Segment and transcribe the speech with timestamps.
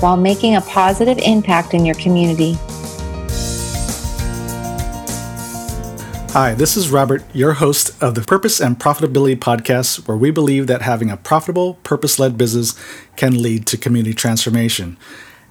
[0.00, 2.56] while making a positive impact in your community.
[6.32, 10.66] Hi, this is Robert, your host of the Purpose and Profitability Podcast, where we believe
[10.66, 12.78] that having a profitable, purpose led business
[13.16, 14.98] can lead to community transformation.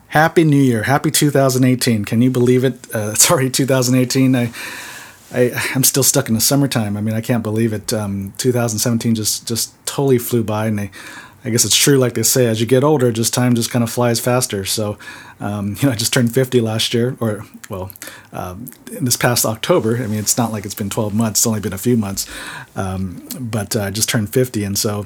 [0.09, 0.83] Happy New Year.
[0.83, 2.05] Happy 2018.
[2.05, 2.85] Can you believe it?
[2.93, 4.35] Uh, it's already 2018.
[4.35, 4.51] I,
[5.31, 6.95] I, am still stuck in the summertime.
[6.95, 7.91] I mean, I can't believe it.
[7.91, 10.91] Um, 2017 just, just totally flew by, and I,
[11.45, 13.83] I guess it's true, like they say, as you get older, just time just kind
[13.83, 14.65] of flies faster.
[14.65, 14.97] So,
[15.39, 17.91] um, you know, I just turned 50 last year, or well,
[18.33, 19.97] um, in this past October.
[19.97, 22.27] I mean, it's not like it's been 12 months; it's only been a few months.
[22.75, 25.05] Um, but uh, I just turned 50, and so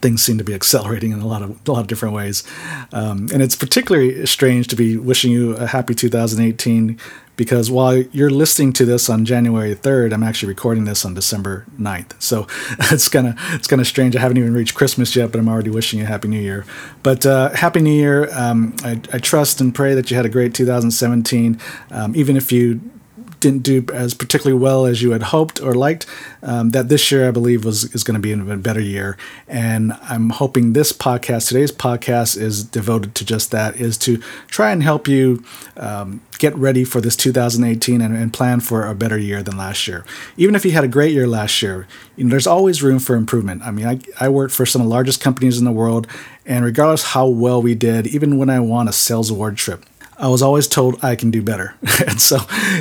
[0.00, 2.42] things seem to be accelerating in a lot of a lot of different ways.
[2.92, 6.98] Um, and it's particularly strange to be wishing you a happy 2018
[7.36, 11.64] because while you're listening to this on January 3rd, I'm actually recording this on December
[11.78, 12.20] 9th.
[12.20, 12.46] So
[12.90, 14.16] it's kind of it's kind of strange.
[14.16, 16.64] I haven't even reached Christmas yet, but I'm already wishing you a happy New Year.
[17.02, 18.28] But uh, happy New Year!
[18.32, 21.58] Um, I, I, trust and pray that you had a great 2017.
[21.90, 22.80] Um, even if you
[23.42, 26.06] didn't do as particularly well as you had hoped or liked.
[26.42, 29.92] Um, that this year, I believe, was is going to be a better year, and
[30.02, 34.18] I'm hoping this podcast, today's podcast, is devoted to just that: is to
[34.48, 35.44] try and help you
[35.76, 39.86] um, get ready for this 2018 and, and, plan for a better year than last
[39.86, 40.04] year.
[40.36, 43.14] Even if you had a great year last year, you know, there's always room for
[43.14, 43.62] improvement.
[43.62, 46.08] I mean, I, I worked for some of the largest companies in the world,
[46.44, 49.86] and regardless how well we did, even when I won a sales award trip,
[50.22, 51.74] I was always told I can do better,
[52.06, 52.38] and so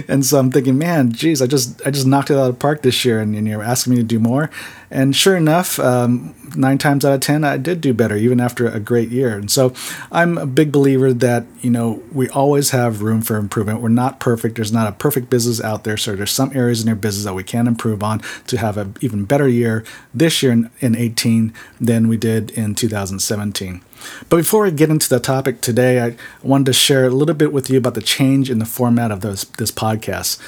[0.08, 2.60] and so I'm thinking, man, geez, I just I just knocked it out of the
[2.60, 4.52] park this year, and, and you're asking me to do more,
[4.92, 8.68] and sure enough, um, nine times out of ten, I did do better, even after
[8.68, 9.40] a great year.
[9.40, 9.74] And so
[10.12, 13.82] I'm a big believer that you know we always have room for improvement.
[13.82, 14.56] We're not perfect.
[14.56, 17.34] There's not a perfect business out there, so there's some areas in your business that
[17.34, 21.56] we can improve on to have an even better year this year in, in 18
[21.80, 23.82] than we did in 2017.
[24.30, 27.54] But before I get into the topic today, I wanted to share a little bit
[27.54, 30.40] with you about the change in the format of those, this podcast.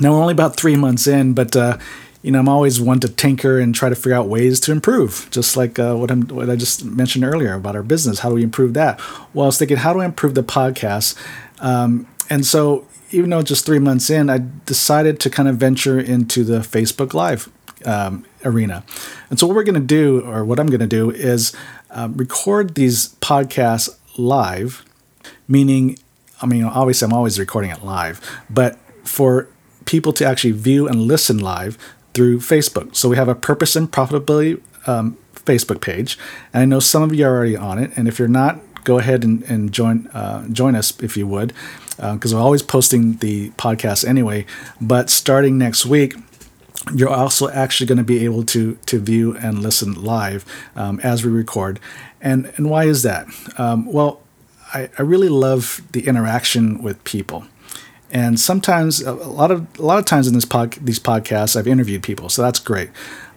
[0.00, 1.78] Now, we're only about three months in, but uh,
[2.22, 5.28] you know, I'm always one to tinker and try to figure out ways to improve,
[5.30, 8.20] just like uh, what, what i just mentioned earlier about our business.
[8.20, 9.00] How do we improve that?
[9.32, 11.16] Well, I was thinking, how do I improve the podcast?
[11.60, 15.98] Um, and so, even though just three months in, I decided to kind of venture
[15.98, 17.48] into the Facebook Live
[17.86, 18.84] um, arena.
[19.30, 21.54] And so, what we're going to do, or what I'm going to do, is
[21.90, 24.84] uh, record these podcasts live,
[25.46, 25.98] meaning,
[26.42, 29.48] I mean, obviously, I'm always recording it live, but for
[29.84, 31.78] people to actually view and listen live
[32.14, 32.94] through Facebook.
[32.94, 36.18] So, we have a purpose and profitability um, Facebook page,
[36.52, 37.90] and I know some of you are already on it.
[37.96, 41.52] And if you're not, go ahead and, and join uh, join us if you would,
[41.96, 44.46] because uh, we're always posting the podcast anyway.
[44.80, 46.14] But starting next week,
[46.94, 50.44] you're also actually going to be able to to view and listen live
[50.76, 51.80] um, as we record.
[52.20, 53.26] And and why is that?
[53.58, 54.20] Um, well,
[54.74, 57.44] I, I really love the interaction with people.
[58.10, 61.66] And sometimes a lot of a lot of times in this pod, these podcasts I've
[61.66, 62.90] interviewed people, so that's great.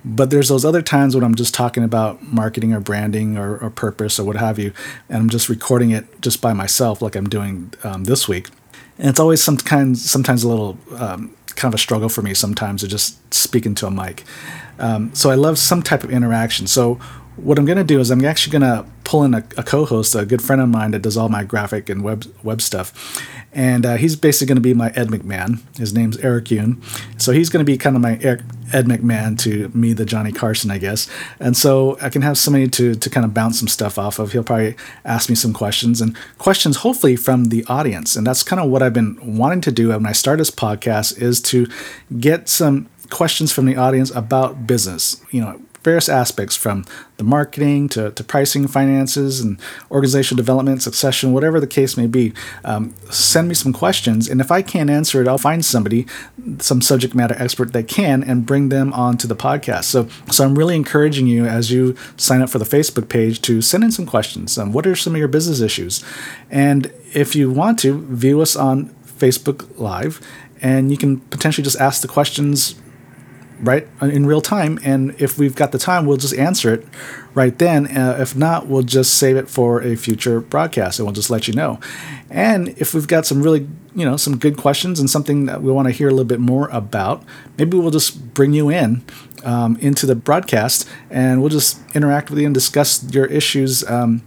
[0.04, 3.70] But there's those other times when I'm just talking about marketing or branding or, or
[3.70, 4.74] purpose or what have you,
[5.10, 8.50] and I'm just recording it just by myself, like I'm doing um, this week.
[8.98, 12.34] And it's always some kind, sometimes a little um, kind of a struggle for me
[12.34, 14.24] sometimes to just speak into a mic.
[14.80, 16.68] Um, so I love some type of interaction.
[16.68, 17.00] So
[17.38, 20.16] what I'm going to do is I'm actually going to pull in a, a, co-host,
[20.16, 23.86] a good friend of mine that does all my graphic and web web stuff, and
[23.86, 25.60] uh, he's basically going to be my Ed McMahon.
[25.78, 26.82] His name's Eric Yoon,
[27.22, 30.72] so he's going to be kind of my Ed McMahon to me, the Johnny Carson,
[30.72, 31.10] I guess.
[31.40, 34.34] And so I can have somebody to to kind of bounce some stuff off of.
[34.34, 34.76] He'll probably
[35.06, 38.84] ask me some questions and questions, hopefully from the audience, and that's kind of what
[38.84, 41.68] I've been wanting to do when I start this podcast is to
[42.20, 45.24] get some questions from the audience about business.
[45.32, 46.86] You know various aspects from
[47.18, 52.34] the marketing to, to pricing, finances, and organizational development, succession, whatever the case may be.
[52.64, 56.06] Um, send me some questions, and if I can't answer it, I'll find somebody,
[56.60, 59.86] some subject matter expert that can, and bring them onto the podcast.
[59.86, 63.62] So, so I'm really encouraging you as you sign up for the Facebook page to
[63.62, 64.58] send in some questions.
[64.58, 66.04] Um, what are some of your business issues?
[66.50, 70.22] And if you want to, view us on Facebook Live,
[70.62, 72.76] and you can potentially just ask the questions
[73.62, 74.80] right in real time.
[74.84, 76.86] And if we've got the time, we'll just answer it
[77.34, 77.96] right then.
[77.96, 81.48] Uh, if not, we'll just save it for a future broadcast and we'll just let
[81.48, 81.80] you know.
[82.30, 85.72] And if we've got some really, you know, some good questions and something that we
[85.72, 87.24] want to hear a little bit more about,
[87.58, 89.04] maybe we'll just bring you in
[89.44, 93.88] um, into the broadcast and we'll just interact with you and discuss your issues.
[93.90, 94.24] Um,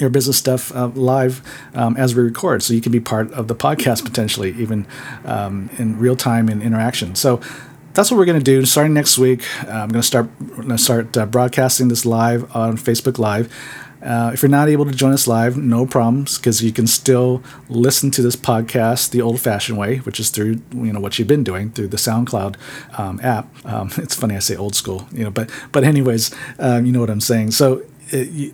[0.00, 1.42] your business stuff uh, live
[1.74, 4.86] um, as we record, so you can be part of the podcast potentially, even
[5.24, 7.16] um, in real time and interaction.
[7.16, 7.40] So
[7.98, 8.64] that's what we're going to do.
[8.64, 12.76] Starting next week, uh, I'm going to start gonna start uh, broadcasting this live on
[12.76, 13.52] Facebook Live.
[14.00, 17.42] Uh, if you're not able to join us live, no problems, because you can still
[17.68, 21.42] listen to this podcast the old-fashioned way, which is through you know what you've been
[21.42, 22.54] doing through the SoundCloud
[22.96, 23.48] um, app.
[23.66, 27.00] Um, it's funny I say old school, you know, but but anyways, um, you know
[27.00, 27.50] what I'm saying.
[27.50, 27.82] So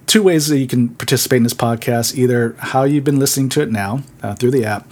[0.06, 3.60] two ways that you can participate in this podcast either how you've been listening to
[3.60, 4.88] it now uh, through the app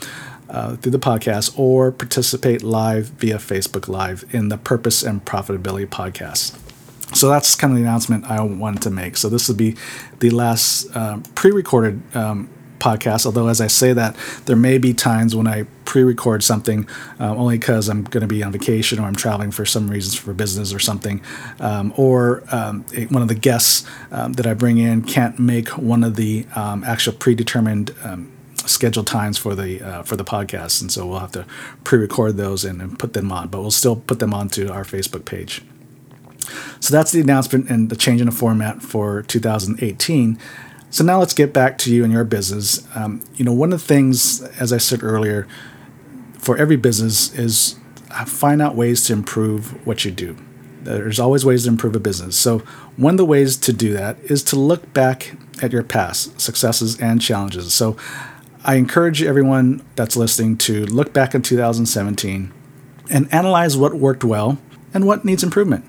[0.53, 5.87] uh, through the podcast or participate live via facebook live in the purpose and profitability
[5.87, 6.57] podcast
[7.17, 9.75] so that's kind of the announcement i wanted to make so this will be
[10.21, 12.49] the last uh, pre-recorded um,
[12.83, 13.25] podcast.
[13.25, 14.17] Although, as I say that,
[14.47, 16.87] there may be times when I pre-record something
[17.21, 20.15] uh, only because I'm going to be on vacation or I'm traveling for some reasons
[20.17, 21.23] for business or something,
[21.61, 26.03] um, or um, one of the guests um, that I bring in can't make one
[26.03, 27.95] of the um, actual predetermined
[28.69, 31.47] scheduled times for the uh, for the podcast, and so we'll have to
[31.85, 33.49] pre-record those and, and put them on.
[33.49, 35.63] But we'll still put them onto our Facebook page.
[36.81, 40.39] So that's the announcement and the change in the format for 2018.
[40.91, 42.87] So now let's get back to you and your business.
[42.95, 45.47] Um, you know, one of the things, as I said earlier,
[46.39, 47.77] for every business is
[48.27, 50.37] find out ways to improve what you do.
[50.83, 52.37] There's always ways to improve a business.
[52.37, 52.59] So
[52.97, 57.01] one of the ways to do that is to look back at your past successes
[57.01, 57.73] and challenges.
[57.73, 57.97] So
[58.65, 62.53] I encourage everyone that's listening to look back in 2017
[63.11, 64.59] and analyze what worked well
[64.95, 65.85] and what needs improvement.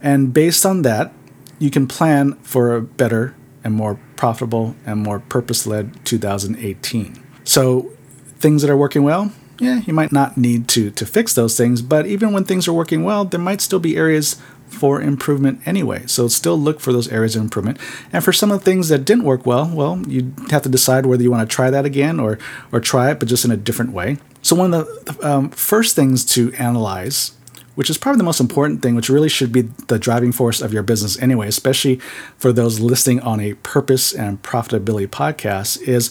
[0.00, 1.12] And based on that,
[1.58, 7.22] you can plan for a better and more profitable and more purpose led 2018.
[7.44, 7.90] So,
[8.38, 11.82] things that are working well, yeah, you might not need to, to fix those things,
[11.82, 16.04] but even when things are working well, there might still be areas for improvement anyway.
[16.06, 17.78] So, still look for those areas of improvement.
[18.12, 21.06] And for some of the things that didn't work well, well, you have to decide
[21.06, 22.38] whether you want to try that again or,
[22.72, 24.18] or try it, but just in a different way.
[24.42, 27.32] So, one of the um, first things to analyze
[27.76, 30.72] which is probably the most important thing, which really should be the driving force of
[30.72, 31.96] your business anyway, especially
[32.38, 36.10] for those listening on a purpose and profitability podcast, is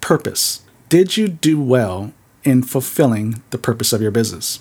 [0.00, 0.62] purpose.
[0.88, 2.12] Did you do well
[2.44, 4.60] in fulfilling the purpose of your business?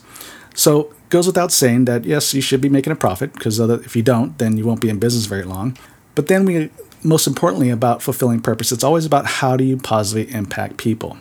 [0.56, 4.02] So, goes without saying that yes, you should be making a profit because if you
[4.02, 5.78] don't, then you won't be in business very long.
[6.16, 6.72] But then we
[7.04, 11.18] most importantly about fulfilling purpose, it's always about how do you positively impact people.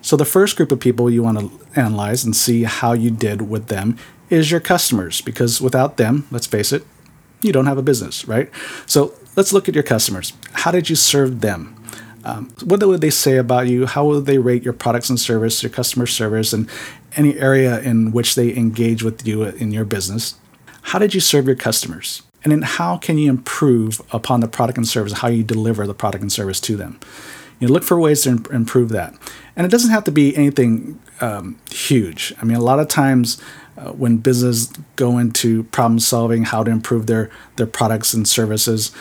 [0.00, 3.42] So the first group of people you want to analyze and see how you did
[3.42, 3.98] with them
[4.30, 6.86] is your customers because without them, let's face it,
[7.42, 8.48] you don't have a business, right?
[8.86, 10.32] So let's look at your customers.
[10.52, 11.74] How did you serve them?
[12.24, 13.86] Um, what would they say about you?
[13.86, 16.68] How would they rate your products and service, your customer service, and
[17.16, 20.34] any area in which they engage with you in your business?
[20.82, 22.22] How did you serve your customers?
[22.44, 25.94] And then how can you improve upon the product and service, how you deliver the
[25.94, 27.00] product and service to them?
[27.58, 29.14] You know, look for ways to improve that.
[29.56, 32.34] And it doesn't have to be anything um, huge.
[32.40, 33.40] I mean, a lot of times
[33.76, 38.92] uh, when business go into problem solving, how to improve their their products and services,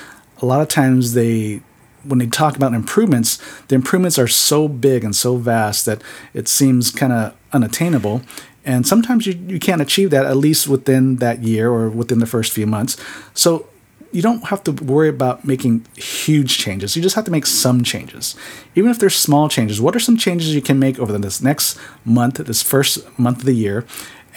[0.41, 1.61] a lot of times they
[2.03, 6.01] when they talk about improvements, the improvements are so big and so vast that
[6.33, 8.21] it seems kind of unattainable.
[8.65, 12.25] And sometimes you, you can't achieve that at least within that year or within the
[12.25, 12.97] first few months.
[13.33, 13.67] So
[14.11, 16.95] you don't have to worry about making huge changes.
[16.95, 18.35] You just have to make some changes.
[18.73, 21.77] Even if they're small changes, what are some changes you can make over this next
[22.05, 23.85] month, this first month of the year,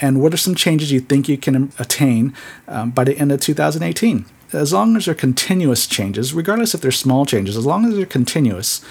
[0.01, 2.33] and what are some changes you think you can attain
[2.67, 4.25] um, by the end of 2018?
[4.51, 8.05] As long as they're continuous changes, regardless if they're small changes, as long as they're
[8.05, 8.81] continuous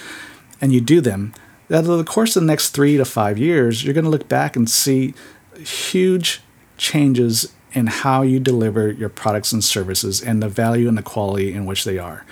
[0.61, 1.35] and you do them,
[1.69, 4.29] that over the course of the next three to five years, you're going to look
[4.29, 5.15] back and see
[5.59, 6.41] huge
[6.77, 11.53] changes in how you deliver your products and services and the value and the quality
[11.53, 12.25] in which they are.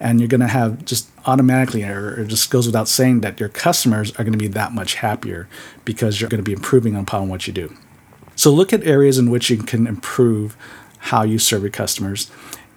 [0.00, 3.48] And you're going to have just automatically, or it just goes without saying, that your
[3.48, 5.48] customers are going to be that much happier
[5.84, 7.76] because you're going to be improving upon what you do.
[8.36, 10.56] So look at areas in which you can improve
[10.98, 12.30] how you serve your customers.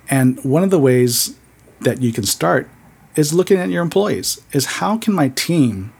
[0.09, 1.37] And one of the ways
[1.81, 2.67] that you can start
[3.15, 5.93] is looking at your employees is how can my team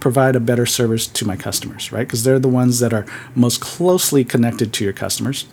[0.00, 2.06] provide a better service to my customers, right?
[2.06, 5.46] Because they're the ones that are most closely connected to your customers.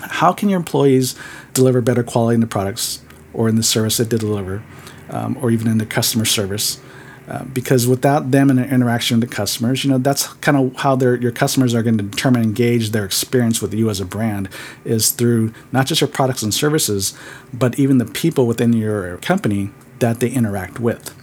[0.00, 1.16] How can your employees
[1.54, 3.02] deliver better quality in the products
[3.32, 4.62] or in the service that they deliver,
[5.10, 6.80] um, or even in the customer service?
[7.28, 10.74] Uh, because without them and their interaction with the customers, you know that's kind of
[10.76, 14.00] how their your customers are going to determine and gauge their experience with you as
[14.00, 14.48] a brand
[14.82, 17.12] is through not just your products and services,
[17.52, 21.14] but even the people within your company that they interact with,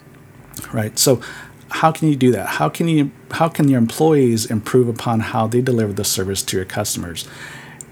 [0.72, 1.00] right?
[1.00, 1.22] So,
[1.69, 2.48] how can you do that?
[2.48, 6.57] How can you how can your employees improve upon how they deliver the service to
[6.57, 7.27] your customers?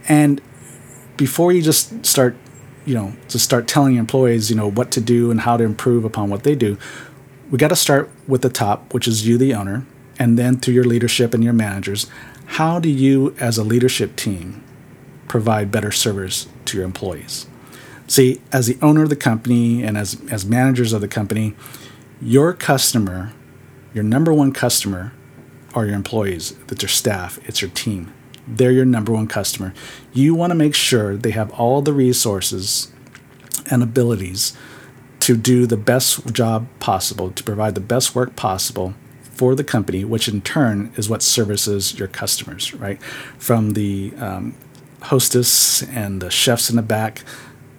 [0.08, 0.42] And
[1.18, 2.36] before you just start,
[2.86, 6.06] you know, to start telling employees, you know, what to do and how to improve
[6.06, 6.78] upon what they do,
[7.50, 9.86] we got to start with the top, which is you, the owner,
[10.18, 12.08] and then through your leadership and your managers.
[12.46, 14.64] How do you, as a leadership team,
[15.28, 17.48] provide better service to your employees?
[18.08, 21.56] See, as the owner of the company and as, as managers of the company,
[22.22, 23.34] your customer,
[23.94, 25.14] your number one customer,
[25.74, 28.14] are your employees, that's your staff, it's your team.
[28.48, 29.74] They're your number one customer.
[30.12, 32.92] You want to make sure they have all the resources
[33.72, 34.56] and abilities
[35.22, 40.04] to do the best job possible, to provide the best work possible for the company,
[40.04, 43.02] which in turn is what services your customers, right?
[43.38, 44.56] From the um,
[45.04, 47.24] hostess and the chefs in the back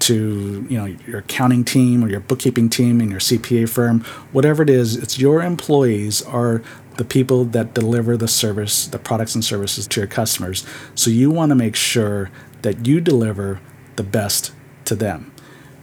[0.04, 4.00] to you know your accounting team or your bookkeeping team in your CPA firm,
[4.32, 6.62] whatever it is, it's your employees are
[6.96, 10.64] the people that deliver the service, the products and services to your customers.
[10.94, 12.30] So you want to make sure
[12.62, 13.60] that you deliver
[13.96, 14.52] the best
[14.84, 15.32] to them.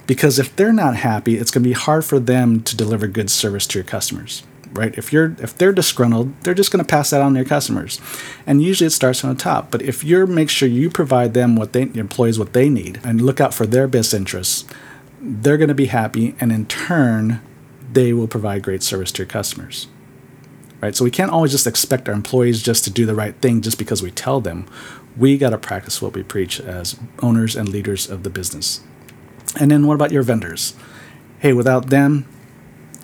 [0.08, 3.30] Because if they're not happy, it's going to be hard for them to deliver good
[3.30, 4.44] service to your customers.
[4.74, 4.98] Right?
[4.98, 8.00] If you're if they're disgruntled, they're just going to pass that on to your customers.
[8.48, 9.70] And usually it starts from the top.
[9.70, 13.22] But if you make sure you provide them what they employees what they need and
[13.22, 14.66] look out for their best interests,
[15.20, 17.42] they're going to be happy and in turn
[17.92, 19.88] they will provide great service to your customers
[20.82, 20.96] right?
[20.96, 23.78] So we can't always just expect our employees just to do the right thing just
[23.78, 24.68] because we tell them.
[25.16, 28.82] We got to practice what we preach as owners and leaders of the business.
[29.60, 30.74] And then what about your vendors?
[31.40, 32.28] Hey, without them,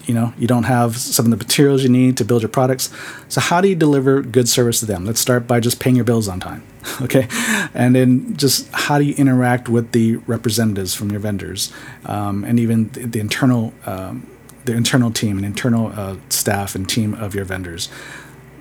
[0.07, 2.89] you know, you don't have some of the materials you need to build your products.
[3.27, 5.05] So how do you deliver good service to them?
[5.05, 6.63] Let's start by just paying your bills on time.
[7.01, 7.27] okay,
[7.73, 11.73] and then just how do you interact with the representatives from your vendors,
[12.05, 14.25] um, and even the, the internal um,
[14.63, 17.89] the internal team and internal uh, staff and team of your vendors.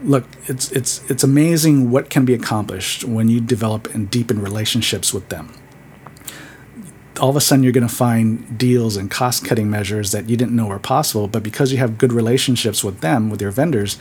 [0.02, 5.14] Look, it's it's it's amazing what can be accomplished when you develop and deepen relationships
[5.14, 5.52] with them.
[7.18, 10.36] All of a sudden, you're going to find deals and cost cutting measures that you
[10.36, 13.96] didn't know were possible, but because you have good relationships with them, with your vendors,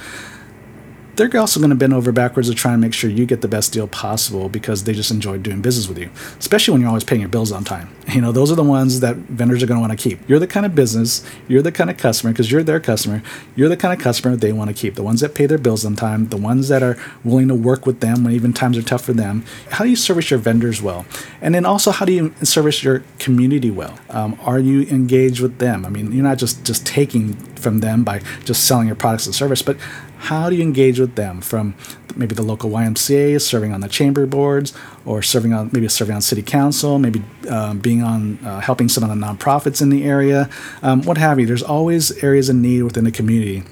[1.16, 3.48] they're also going to bend over backwards to try and make sure you get the
[3.48, 7.04] best deal possible because they just enjoy doing business with you, especially when you're always
[7.04, 7.94] paying your bills on time.
[8.08, 10.20] You know, those are the ones that vendors are going to want to keep.
[10.28, 13.24] You're the kind of business, you're the kind of customer, because you're their customer,
[13.56, 14.96] you're the kind of customer they want to keep.
[14.96, 17.86] The ones that pay their bills on time, the ones that are willing to work
[17.86, 19.46] with them when even times are tough for them.
[19.72, 21.06] How do you service your vendors well?
[21.42, 23.98] And then also, how do you service your community well?
[24.10, 25.86] Um, are you engaged with them?
[25.86, 29.34] I mean, you're not just, just taking from them by just selling your products and
[29.34, 29.78] service, but
[30.18, 31.76] how do you engage with them from
[32.16, 34.74] maybe the local YMCA, serving on the chamber boards,
[35.06, 39.04] or serving on maybe serving on city council, maybe um, being on uh, helping some
[39.04, 40.50] of the nonprofits in the area,
[40.82, 41.46] um, what have you.
[41.46, 43.64] There's always areas in need within the community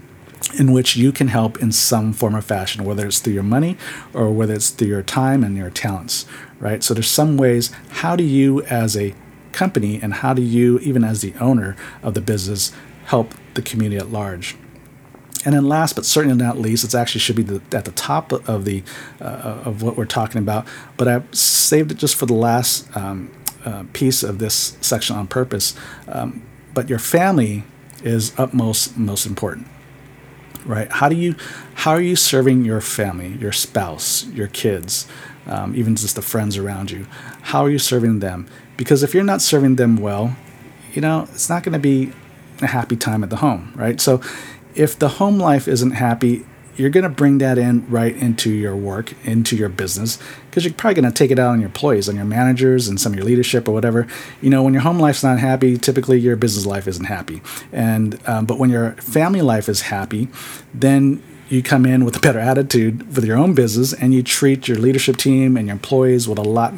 [0.60, 3.78] in which you can help in some form or fashion, whether it's through your money
[4.14, 6.26] or whether it's through your time and your talents,
[6.60, 6.84] right?
[6.84, 7.72] So there's some ways.
[7.90, 9.16] How do you, as a
[9.52, 12.72] company, and how do you, even as the owner of the business,
[13.06, 14.56] help the community at large?
[15.46, 18.32] And then last but certainly not least, it actually should be the, at the top
[18.32, 18.84] of the
[19.20, 20.66] uh, of what we're talking about.
[20.98, 23.32] But I saved it just for the last um,
[23.66, 25.76] uh, piece of this section on purpose.
[26.08, 27.64] Um, but your family
[28.04, 29.68] is utmost most important,
[30.66, 30.92] right?
[30.92, 31.36] How do you
[31.76, 35.08] how are you serving your family, your spouse, your kids,
[35.48, 37.06] um, even just the friends around you?
[37.42, 38.48] How are you serving them?
[38.78, 40.36] Because if you're not serving them well,
[40.94, 42.12] you know it's not going to be
[42.62, 44.00] a happy time at the home, right?
[44.00, 44.22] So
[44.75, 48.75] if the home life isn't happy, you're going to bring that in right into your
[48.75, 50.18] work, into your business,
[50.50, 53.00] because you're probably going to take it out on your employees, on your managers, and
[53.00, 54.08] some of your leadership or whatever.
[54.42, 57.42] You know, when your home life's not happy, typically your business life isn't happy.
[57.72, 60.30] And um, but when your family life is happy,
[60.74, 64.68] then you come in with a better attitude with your own business, and you treat
[64.68, 66.74] your leadership team and your employees with a lot,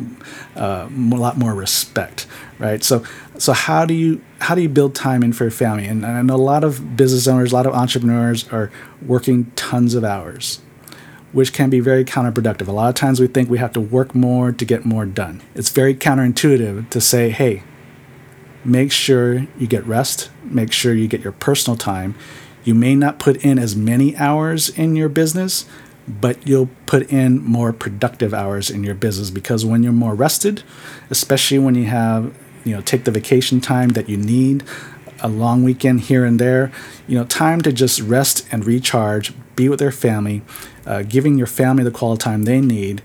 [0.57, 2.27] uh, a lot more respect,
[2.59, 2.83] right?
[2.83, 3.03] So,
[3.37, 5.85] so how do you how do you build time in for your family?
[5.85, 8.71] And I know a lot of business owners, a lot of entrepreneurs are
[9.05, 10.61] working tons of hours,
[11.31, 12.67] which can be very counterproductive.
[12.67, 15.41] A lot of times we think we have to work more to get more done.
[15.55, 17.63] It's very counterintuitive to say, hey,
[18.63, 22.15] make sure you get rest, make sure you get your personal time.
[22.63, 25.65] You may not put in as many hours in your business,
[26.07, 30.63] but you'll put in more productive hours in your business because when you're more rested,
[31.09, 32.33] especially when you have
[32.65, 34.63] you know take the vacation time that you need
[35.21, 36.71] a long weekend here and there.
[37.07, 40.41] You know, time to just rest and recharge, be with their family,
[40.85, 43.01] uh, giving your family the quality time they need,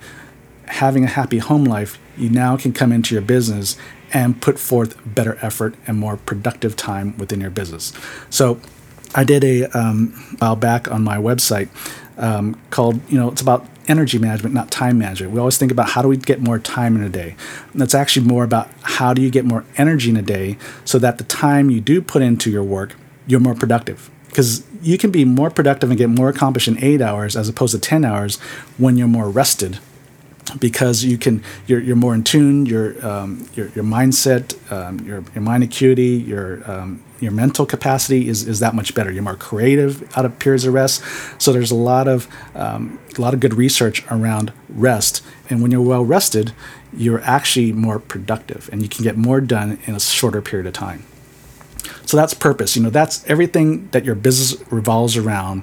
[0.67, 1.99] having a happy home life.
[2.17, 3.76] You now can come into your business
[4.12, 7.93] and put forth better effort and more productive time within your business.
[8.29, 8.61] So,
[9.14, 11.69] I did a um, while back on my website
[12.17, 15.32] um, called, you know, it's about energy management, not time management.
[15.32, 17.35] We always think about how do we get more time in a day.
[17.73, 20.99] And that's actually more about how do you get more energy in a day so
[21.00, 22.94] that the time you do put into your work,
[23.26, 24.09] you're more productive.
[24.28, 27.75] Because you can be more productive and get more accomplished in eight hours as opposed
[27.75, 28.38] to 10 hours
[28.78, 29.80] when you're more rested
[30.59, 35.23] because you can you're, you're more in tune your um, your, your mindset um, your,
[35.35, 39.12] your mind acuity your um, your mental capacity is, is that much better.
[39.12, 41.02] You're more creative out of periods of rest.
[41.37, 45.23] So there's a lot of um, a lot of good research around rest.
[45.50, 46.54] And when you're well rested
[46.97, 50.73] you're actually more productive and you can get more done in a shorter period of
[50.73, 51.04] time
[52.11, 55.62] so that's purpose you know that's everything that your business revolves around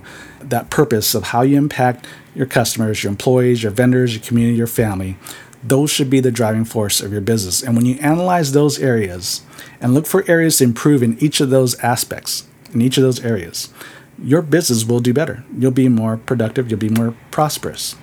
[0.49, 4.67] that purpose of how you impact your customers, your employees, your vendors, your community, your
[4.67, 5.17] family.
[5.63, 7.63] Those should be the driving force of your business.
[7.63, 9.41] And when you analyze those areas
[9.81, 13.23] and look for areas to improve in each of those aspects, in each of those
[13.25, 13.73] areas,
[14.21, 15.43] your business will do better.
[15.57, 17.95] You'll be more productive, you'll be more prosperous.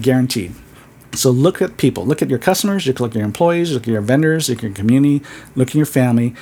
[0.00, 0.54] Guaranteed.
[1.14, 4.02] So look at people, look at your customers, look at your employees, look at your
[4.02, 5.24] vendors, look at your community,
[5.54, 6.34] look at your family,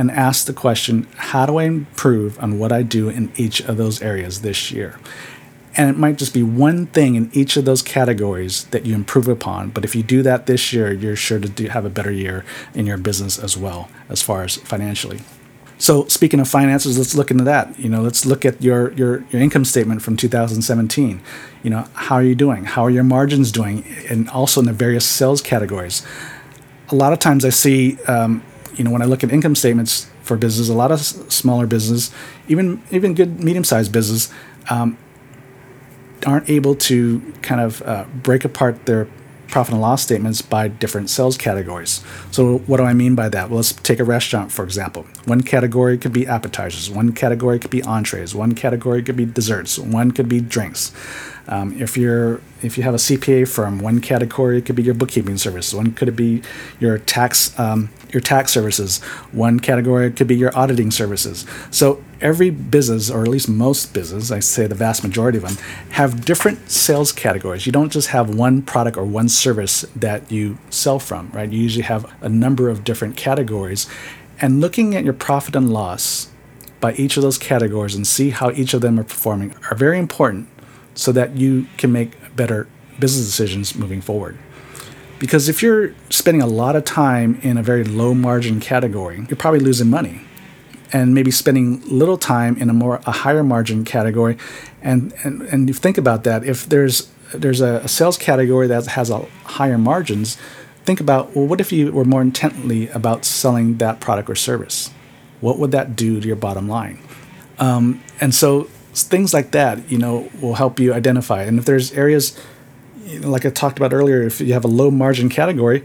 [0.00, 3.76] and ask the question how do I improve on what I do in each of
[3.76, 4.98] those areas this year?
[5.76, 9.28] And it might just be one thing in each of those categories that you improve
[9.28, 9.68] upon.
[9.68, 12.46] But if you do that this year, you're sure to do, have a better year
[12.74, 15.20] in your business as well, as far as financially.
[15.76, 17.78] So speaking of finances, let's look into that.
[17.78, 21.20] You know, let's look at your, your, your income statement from 2017.
[21.62, 22.64] You know, how are you doing?
[22.64, 23.84] How are your margins doing?
[24.08, 26.06] And also in the various sales categories.
[26.88, 28.42] A lot of times I see, um,
[28.80, 32.10] you know, when I look at income statements for business, a lot of smaller business,
[32.48, 34.32] even even good medium sized business,
[34.70, 34.96] um,
[36.24, 39.06] aren't able to kind of uh, break apart their
[39.48, 42.02] profit and loss statements by different sales categories.
[42.30, 43.50] So, what do I mean by that?
[43.50, 45.04] Well, let's take a restaurant, for example.
[45.26, 49.78] One category could be appetizers, one category could be entrees, one category could be desserts,
[49.78, 50.90] one could be drinks.
[51.48, 55.38] Um, if you're if you have a CPA firm, one category could be your bookkeeping
[55.38, 56.42] services, one could be
[56.78, 59.00] your tax um, your tax services,
[59.32, 61.46] one category could be your auditing services.
[61.70, 65.56] So every business, or at least most businesses, I say the vast majority of them,
[65.90, 67.66] have different sales categories.
[67.66, 71.50] You don't just have one product or one service that you sell from, right?
[71.50, 73.86] You usually have a number of different categories,
[74.40, 76.30] and looking at your profit and loss
[76.80, 79.98] by each of those categories and see how each of them are performing are very
[79.98, 80.48] important
[80.94, 84.38] so that you can make better business decisions moving forward.
[85.18, 89.36] Because if you're spending a lot of time in a very low margin category, you're
[89.36, 90.22] probably losing money
[90.92, 94.36] and maybe spending little time in a more a higher margin category.
[94.82, 98.86] And and, and you think about that if there's there's a, a sales category that
[98.86, 100.36] has a higher margins
[100.84, 104.90] think about well what if you were more intently about selling that product or service?
[105.40, 106.98] What would that do to your bottom line?
[107.58, 111.42] Um, and so things like that, you know, will help you identify.
[111.42, 112.38] And if there's areas,
[113.04, 115.84] you know, like I talked about earlier, if you have a low margin category,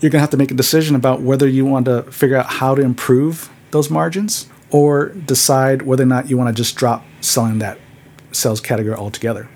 [0.00, 2.46] you're going to have to make a decision about whether you want to figure out
[2.46, 7.04] how to improve those margins or decide whether or not you want to just drop
[7.20, 7.78] selling that
[8.32, 9.48] sales category altogether.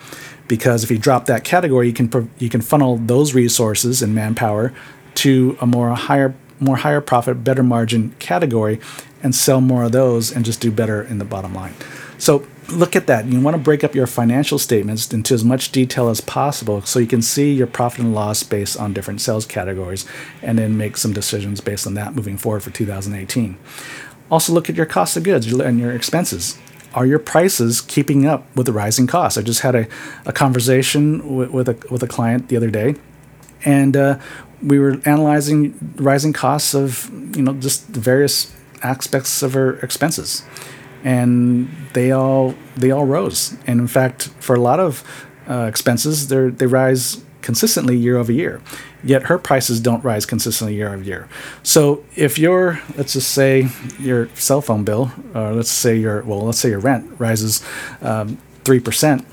[0.49, 4.73] Because if you drop that category, you can you can funnel those resources and manpower
[5.17, 8.81] to a more higher more higher profit, better margin category,
[9.23, 11.75] and sell more of those and just do better in the bottom line.
[12.19, 13.27] So look at that.
[13.27, 16.99] You want to break up your financial statements into as much detail as possible so
[16.99, 20.07] you can see your profit and loss based on different sales categories
[20.43, 23.59] and then make some decisions based on that moving forward for 2018.
[24.31, 26.59] Also, look at your cost of goods and your expenses.
[26.95, 29.39] Are your prices keeping up with the rising costs?
[29.39, 29.87] I just had a,
[30.27, 32.97] a conversation with, with, a, with a client the other day,
[33.65, 34.19] and uh,
[34.63, 40.45] we were analyzing rising costs of you know just the various aspects of our expenses
[41.05, 43.57] and they all they all rose.
[43.67, 45.05] And in fact, for a lot of
[45.49, 48.61] uh, expenses, they they rise consistently year over year.
[49.03, 51.29] Yet her prices don't rise consistently year over year.
[51.63, 56.43] So if your let's just say your cell phone bill, or let's say your well,
[56.43, 57.65] let's say your rent rises
[58.03, 59.27] um, three um, percent,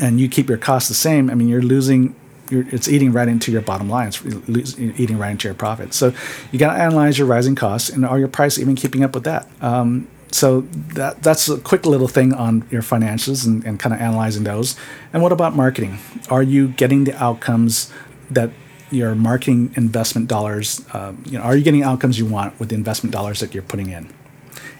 [0.00, 2.14] and you keep your costs the same, I mean you're losing
[2.50, 4.08] you're, it's eating right into your bottom line.
[4.08, 5.92] It's eating right into your profit.
[5.94, 6.14] So
[6.52, 9.24] you got to analyze your rising costs and are your prices even keeping up with
[9.24, 9.48] that?
[9.60, 10.62] Um, so
[10.94, 14.76] that that's a quick little thing on your financials and, and kind of analyzing those.
[15.12, 15.98] And what about marketing?
[16.30, 17.92] Are you getting the outcomes
[18.30, 18.50] that
[18.90, 20.84] your marketing investment dollars?
[20.92, 23.62] Uh, you know, are you getting outcomes you want with the investment dollars that you're
[23.62, 24.12] putting in?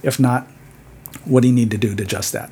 [0.02, 0.46] If not,
[1.24, 2.50] what do you need to do to adjust that?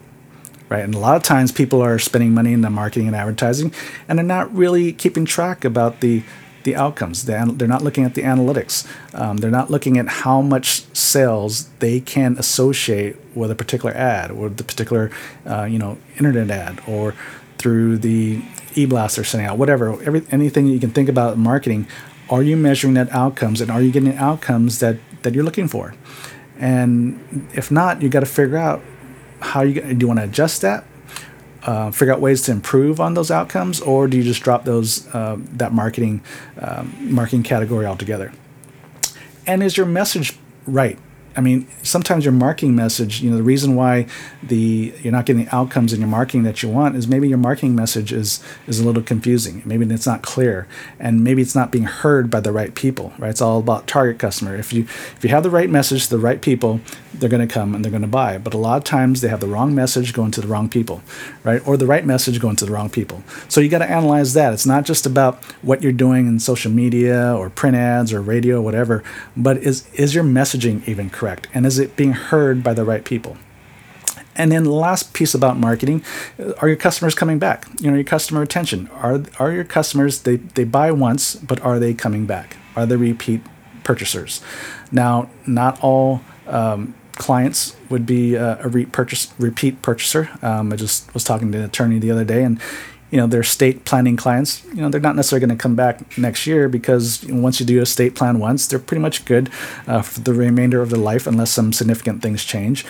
[0.68, 0.82] Right.
[0.82, 3.72] And a lot of times people are spending money in the marketing and advertising
[4.08, 6.22] and they're not really keeping track about the
[6.64, 7.24] the outcomes.
[7.24, 8.86] They're not looking at the analytics.
[9.14, 14.30] Um, they're not looking at how much sales they can associate with a particular ad
[14.30, 15.10] or the particular,
[15.46, 17.14] uh, you know, internet ad or
[17.58, 18.42] through the
[18.74, 21.86] e-blast they're sending out, whatever, every, anything you can think about marketing.
[22.28, 25.94] Are you measuring that outcomes and are you getting outcomes that, that you're looking for?
[26.58, 28.82] And if not, you got to figure out
[29.40, 30.84] how you do you want to adjust that
[31.64, 35.06] uh, figure out ways to improve on those outcomes, or do you just drop those
[35.14, 36.22] uh, that marketing
[36.60, 38.32] um, marketing category altogether?
[39.46, 40.98] And is your message right?
[41.36, 44.06] I mean, sometimes your marketing message, you know, the reason why
[44.42, 47.38] the you're not getting the outcomes in your marketing that you want is maybe your
[47.38, 49.62] marketing message is is a little confusing.
[49.64, 50.68] Maybe it's not clear,
[50.98, 53.12] and maybe it's not being heard by the right people.
[53.18, 53.30] Right?
[53.30, 54.54] It's all about target customer.
[54.56, 56.80] If you if you have the right message to the right people,
[57.12, 58.38] they're going to come and they're going to buy.
[58.38, 61.02] But a lot of times they have the wrong message going to the wrong people,
[61.42, 61.66] right?
[61.66, 63.22] Or the right message going to the wrong people.
[63.48, 64.52] So you got to analyze that.
[64.52, 68.58] It's not just about what you're doing in social media or print ads or radio
[68.58, 69.02] or whatever,
[69.36, 71.23] but is is your messaging even correct?
[71.24, 71.48] Correct?
[71.54, 73.38] And is it being heard by the right people?
[74.36, 76.04] And then the last piece about marketing,
[76.58, 77.66] are your customers coming back?
[77.80, 78.88] You know, your customer retention.
[78.88, 82.56] Are are your customers they, they buy once, but are they coming back?
[82.76, 83.40] Are they repeat
[83.84, 84.42] purchasers?
[84.90, 90.28] Now, not all um, clients would be uh, a repeat purchase repeat purchaser.
[90.42, 92.60] Um, I just was talking to an attorney the other day, and
[93.10, 96.18] you know, their estate planning clients, you know, they're not necessarily going to come back
[96.18, 99.50] next year because once you do a estate plan once, they're pretty much good
[99.86, 102.84] uh, for the remainder of their life unless some significant things change.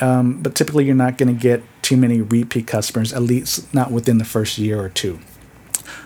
[0.00, 3.90] Um, but typically, you're not going to get too many repeat customers, at least not
[3.90, 5.20] within the first year or two.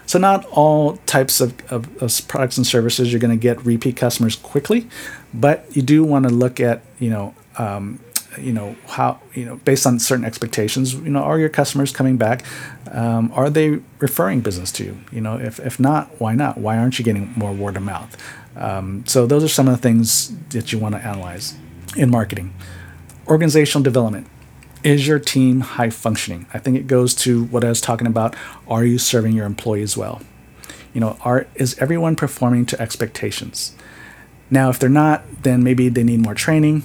[0.07, 3.97] So, not all types of, of, of products and services you're going to get repeat
[3.97, 4.89] customers quickly,
[5.33, 8.01] but you do want to look at, you know, um,
[8.39, 12.17] you know how you know based on certain expectations you know are your customers coming
[12.17, 12.45] back?
[12.91, 14.99] Um, are they referring business to you?
[15.11, 16.59] You know if, if not why not?
[16.59, 18.17] Why aren't you getting more word of mouth?
[18.57, 21.55] Um, so those are some of the things that you want to analyze
[21.97, 22.53] in marketing.
[23.27, 24.27] Organizational development.
[24.83, 26.47] Is your team high functioning?
[26.55, 28.35] I think it goes to what i was talking about.
[28.67, 30.23] Are you serving your employees well?
[30.95, 33.75] You know are is everyone performing to expectations?
[34.51, 36.83] Now if they're not then maybe they need more training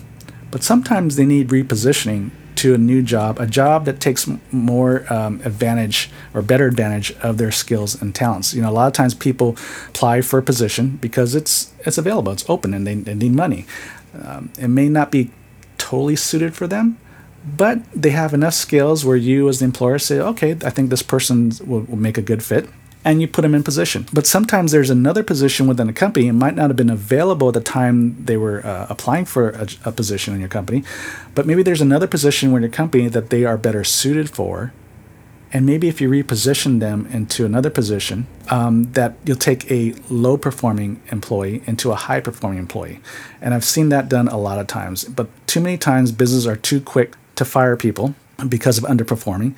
[0.51, 5.41] but sometimes they need repositioning to a new job, a job that takes more um,
[5.43, 8.53] advantage or better advantage of their skills and talents.
[8.53, 9.57] You know, a lot of times people
[9.89, 13.65] apply for a position because it's it's available, it's open, and they, they need money.
[14.13, 15.31] Um, it may not be
[15.77, 16.97] totally suited for them,
[17.45, 21.03] but they have enough skills where you, as the employer, say, okay, I think this
[21.03, 22.69] person will, will make a good fit
[23.05, 24.07] and you put them in position.
[24.11, 26.27] But sometimes there's another position within a company.
[26.27, 29.67] It might not have been available at the time they were uh, applying for a,
[29.85, 30.83] a, position in your company,
[31.35, 34.73] but maybe there's another position within your company that they are better suited for.
[35.53, 40.35] And maybe if you reposition them into another position, um, that you'll take a low
[40.35, 42.99] performing employee into a high performing employee.
[43.39, 45.05] And I've seen that done a lot of times.
[45.05, 48.15] But too many times businesses are too quick to fire people
[48.49, 49.53] because of underperforming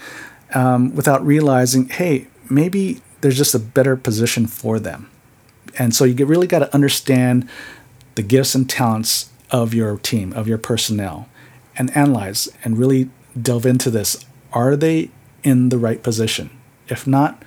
[0.53, 5.09] um, without realizing, hey, maybe there's just a better position for them.
[5.77, 7.47] And so you really got to understand
[8.15, 11.29] the gifts and talents of your team, of your personnel,
[11.77, 14.25] and analyze and really delve into this.
[14.53, 15.11] Are they
[15.43, 16.49] in the right position?
[16.87, 17.43] If not,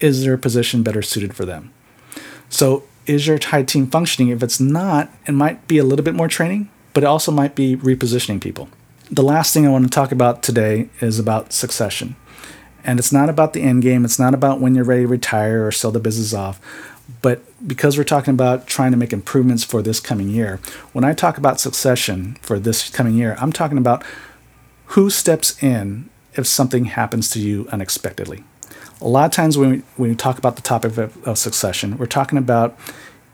[0.00, 1.72] is there a position better suited for them?
[2.48, 4.30] So, is your high team functioning?
[4.30, 7.54] If it's not, it might be a little bit more training, but it also might
[7.54, 8.68] be repositioning people.
[9.10, 12.16] The last thing I want to talk about today is about succession.
[12.84, 14.04] And it's not about the end game.
[14.04, 16.60] It's not about when you're ready to retire or sell the business off.
[17.22, 20.60] But because we're talking about trying to make improvements for this coming year,
[20.92, 24.04] when I talk about succession for this coming year, I'm talking about
[24.88, 28.44] who steps in if something happens to you unexpectedly.
[29.00, 31.98] A lot of times when we, when we talk about the topic of, of succession,
[31.98, 32.78] we're talking about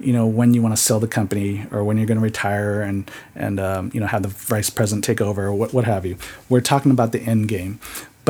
[0.00, 2.80] you know when you want to sell the company or when you're going to retire
[2.80, 6.06] and and um, you know have the vice president take over or what, what have
[6.06, 6.16] you.
[6.48, 7.78] We're talking about the end game.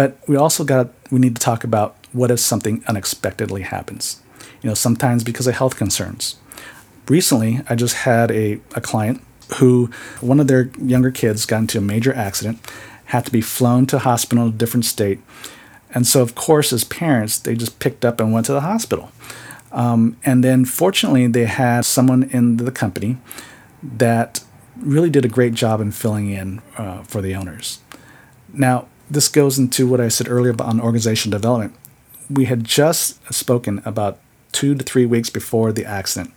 [0.01, 4.23] But we also got we need to talk about what if something unexpectedly happens.
[4.63, 6.37] You know, sometimes because of health concerns.
[7.07, 9.23] Recently, I just had a, a client
[9.57, 9.91] who
[10.23, 12.61] one of their younger kids got into a major accident,
[13.13, 15.19] had to be flown to hospital in a different state.
[15.91, 19.13] And so, of course, as parents, they just picked up and went to the hospital.
[19.71, 23.19] Um, and then, fortunately, they had someone in the company
[23.83, 24.43] that
[24.79, 27.81] really did a great job in filling in uh, for the owners.
[28.55, 31.75] Now, this goes into what I said earlier about on organizational development.
[32.29, 34.20] We had just spoken about
[34.53, 36.33] two to three weeks before the accident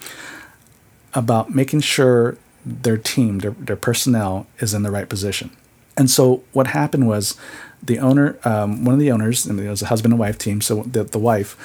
[1.14, 5.52] about making sure their team, their, their personnel is in the right position.
[5.96, 7.38] And so what happened was
[7.82, 10.62] the owner, um, one of the owners, and it was a husband and wife team,
[10.62, 11.56] so the, the wife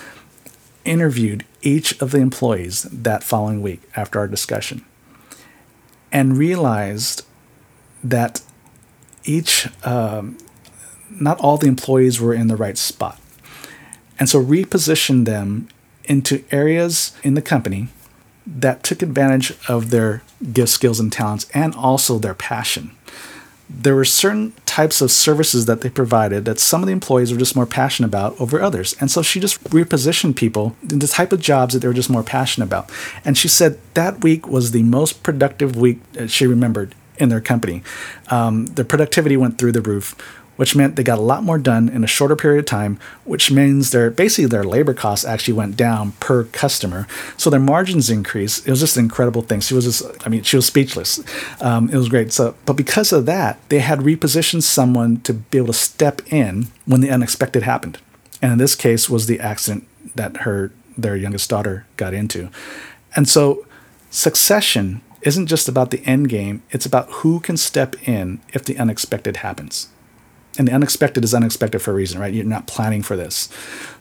[0.85, 4.85] interviewed each of the employees that following week after our discussion
[6.11, 7.25] and realized
[8.03, 8.43] that
[9.25, 10.39] each, um,
[11.11, 13.21] not all the employees were in the right spot.
[14.19, 15.69] And so repositioned them
[16.05, 17.89] into areas in the company
[18.47, 22.97] that took advantage of their gift skills and talents and also their passion
[23.71, 27.39] there were certain types of services that they provided that some of the employees were
[27.39, 28.97] just more passionate about over others.
[28.99, 32.09] And so she just repositioned people in the type of jobs that they were just
[32.09, 32.91] more passionate about.
[33.25, 37.83] And she said that week was the most productive week she remembered in their company.
[38.29, 40.15] Um, the productivity went through the roof
[40.59, 43.53] which meant they got a lot more done in a shorter period of time, which
[43.53, 47.07] means their basically their labor costs actually went down per customer.
[47.37, 48.67] So their margins increased.
[48.67, 49.61] It was just an incredible thing.
[49.61, 51.23] She was just, I mean, she was speechless.
[51.61, 52.33] Um, it was great.
[52.33, 56.67] So, but because of that, they had repositioned someone to be able to step in
[56.87, 57.99] when the unexpected happened.
[58.43, 62.51] And in this case was the accident that her their youngest daughter got into.
[63.15, 63.65] And so
[64.11, 68.77] succession isn't just about the end game, it's about who can step in if the
[68.77, 69.89] unexpected happens
[70.59, 72.35] and the unexpected is unexpected for a reason, right?
[72.35, 73.49] You're not planning for this.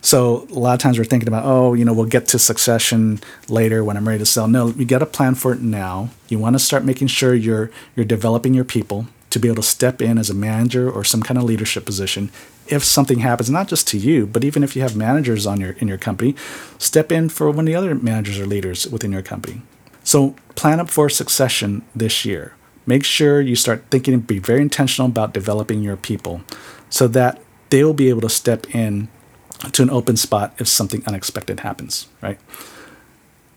[0.00, 3.20] So a lot of times we're thinking about, oh, you know, we'll get to succession
[3.48, 4.48] later when I'm ready to sell.
[4.48, 6.10] No, you got to plan for it now.
[6.28, 9.62] You want to start making sure you're you're developing your people to be able to
[9.62, 12.30] step in as a manager or some kind of leadership position
[12.66, 15.72] if something happens not just to you but even if you have managers on your
[15.72, 16.34] in your company
[16.78, 19.60] step in for when the other managers or leaders within your company
[20.02, 22.54] so plan up for succession this year
[22.88, 26.40] make sure you start thinking and be very intentional about developing your people
[26.88, 29.08] so that they'll be able to step in
[29.72, 32.38] to an open spot if something unexpected happens, right?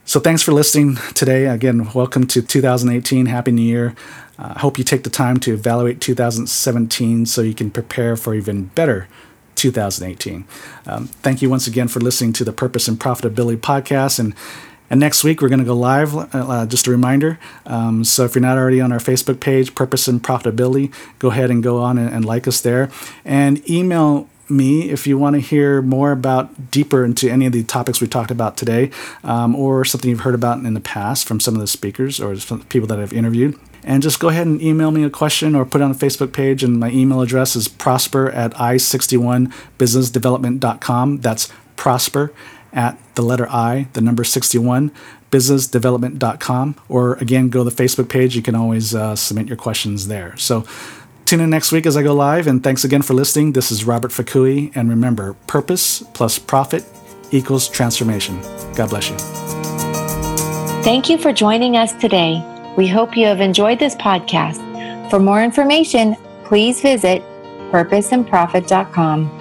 [0.03, 1.45] So thanks for listening today.
[1.45, 3.27] Again, welcome to 2018.
[3.27, 3.95] Happy New Year.
[4.37, 8.33] I uh, hope you take the time to evaluate 2017 so you can prepare for
[8.33, 9.07] even better
[9.55, 10.45] 2018.
[10.87, 14.19] Um, thank you once again for listening to the Purpose and Profitability podcast.
[14.19, 14.33] And
[14.91, 16.13] and next week, we're going to go live.
[16.35, 17.39] Uh, just a reminder.
[17.65, 21.49] Um, so if you're not already on our Facebook page, Purpose and Profitability, go ahead
[21.49, 22.91] and go on and, and like us there.
[23.23, 27.63] And email me if you want to hear more about deeper into any of the
[27.63, 28.91] topics we talked about today
[29.23, 32.35] um, or something you've heard about in the past from some of the speakers or
[32.67, 33.57] people that I've interviewed.
[33.85, 36.33] And just go ahead and email me a question or put it on the Facebook
[36.33, 36.65] page.
[36.65, 41.21] And my email address is prosper at i61businessdevelopment.com.
[41.21, 42.33] That's prosper
[42.73, 44.91] at the letter I, the number 61,
[45.31, 46.75] businessdevelopment.com.
[46.89, 48.35] Or again, go to the Facebook page.
[48.35, 50.35] You can always uh, submit your questions there.
[50.37, 50.65] So
[51.25, 52.47] tune in next week as I go live.
[52.47, 53.53] And thanks again for listening.
[53.53, 54.71] This is Robert Fakui.
[54.75, 56.85] And remember, purpose plus profit
[57.31, 58.41] equals transformation.
[58.75, 59.17] God bless you.
[60.83, 62.43] Thank you for joining us today.
[62.77, 65.09] We hope you have enjoyed this podcast.
[65.09, 67.21] For more information, please visit
[67.71, 69.40] purposeandprofit.com.